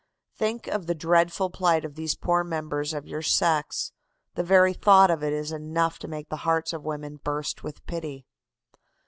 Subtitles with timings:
[0.33, 3.91] Think of the dreadful plight of these poor members of your sex.
[4.33, 7.85] The very thought of it is enough to make the hearts of women burst with
[7.85, 8.25] pity.